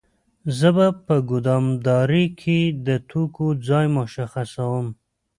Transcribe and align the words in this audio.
زه 0.57 0.69
په 1.05 1.15
ګدامدارۍ 1.29 2.25
کې 2.39 2.59
د 2.85 2.87
توکو 3.09 3.47
ځای 3.67 3.85
مشخصوم. 3.97 4.87